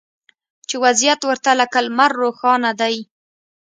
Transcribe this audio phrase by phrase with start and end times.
[0.67, 2.95] چې وضعیت ورته لکه لمر روښانه دی